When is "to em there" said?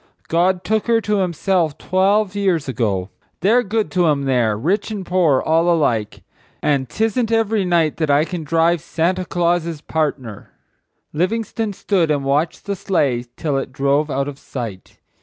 3.91-4.57